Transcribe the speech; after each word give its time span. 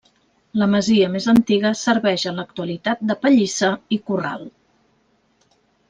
La 0.61 0.67
masia 0.75 1.09
més 1.15 1.27
antiga 1.33 1.73
serveix 1.83 2.25
en 2.33 2.41
l'actualitat 2.41 3.05
de 3.13 3.17
pallissa 3.27 3.71
i 3.97 4.01
corral. 4.11 4.49